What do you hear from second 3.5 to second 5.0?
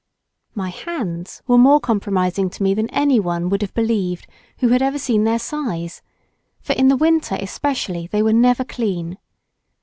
have believed who had ever